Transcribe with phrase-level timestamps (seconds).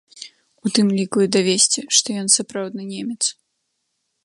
[0.67, 3.21] У тым ліку і давесці, што ён сапраўдны немец.